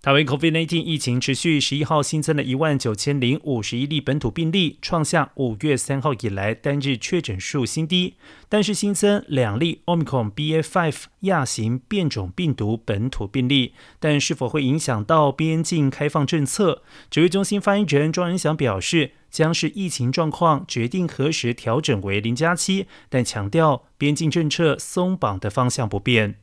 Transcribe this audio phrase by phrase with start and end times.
[0.00, 8.14] 台湾 COVID-19 疫情持续，十一号新增了一万九千零五十一例本土病例，创下五月三号以来单日确诊数新低。
[8.48, 16.82] 但是新增两例 Omicron BA.5 亚型变种病毒本土病例，但是否会影响到边境开放政策？
[17.10, 26.36] 指挥中心发言人庄仁祥表示，将是疫情状况决定何时调整为零加七，但强调边境政策松绑的方向不变。